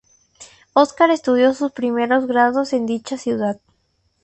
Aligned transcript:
Oscar 0.73 1.11
estudió 1.11 1.53
sus 1.53 1.73
primeros 1.73 2.25
grados 2.25 2.73
en 2.73 2.87
dicha 2.87 3.19
ciudad. 3.19 3.59